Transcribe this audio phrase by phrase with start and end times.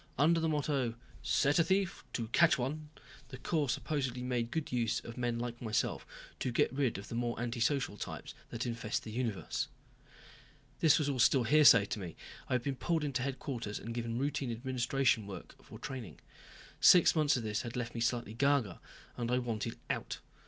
[0.17, 2.89] Under the motto "Set a thief to catch one,"
[3.29, 6.07] the Corps supposedly made good use of men like myself
[6.39, 9.67] to get rid of the more antisocial types that infest the universe.
[10.79, 12.15] This was still all hearsay to me.
[12.49, 16.19] I had been pulled into headquarters and given routine administration work for training.
[16.79, 18.77] Six months of this had me slightly ga ga
[19.17, 20.17] and I wanted out.